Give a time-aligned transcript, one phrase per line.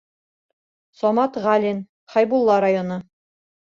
[1.01, 1.79] Самат ҒӘЛИН
[2.15, 2.97] Хәйбулла районы.